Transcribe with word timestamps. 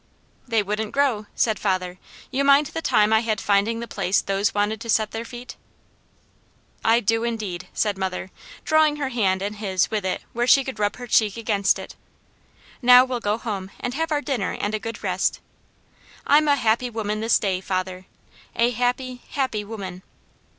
"They 0.47 0.63
wouldn't 0.63 0.93
grow," 0.93 1.27
said 1.35 1.59
father. 1.59 1.99
"You 2.31 2.43
mind 2.43 2.65
the 2.65 2.81
time 2.81 3.13
I 3.13 3.19
had 3.19 3.39
finding 3.39 3.81
the 3.81 3.87
place 3.87 4.19
those 4.19 4.51
wanted 4.51 4.81
to 4.81 4.89
set 4.89 5.11
their 5.11 5.23
feet?" 5.25 5.57
"I 6.83 7.01
do 7.01 7.23
indeed!" 7.23 7.67
said 7.71 7.99
mother, 7.99 8.31
drawing 8.65 8.95
her 8.95 9.09
hand 9.09 9.43
and 9.43 9.57
his 9.57 9.91
with 9.91 10.03
it 10.03 10.23
where 10.33 10.47
she 10.47 10.63
could 10.63 10.79
rub 10.79 10.95
her 10.95 11.05
cheek 11.05 11.37
against 11.37 11.77
it. 11.77 11.95
"Now 12.81 13.05
we'll 13.05 13.19
go 13.19 13.37
home 13.37 13.69
and 13.79 13.93
have 13.93 14.11
our 14.11 14.21
dinner 14.21 14.57
and 14.59 14.73
a 14.73 14.79
good 14.79 15.03
rest. 15.03 15.39
I'm 16.25 16.47
a 16.47 16.55
happy 16.55 16.89
woman 16.89 17.19
this 17.19 17.37
day, 17.37 17.61
father, 17.61 18.07
a 18.55 18.71
happy, 18.71 19.21
happy 19.29 19.63
woman. 19.63 20.01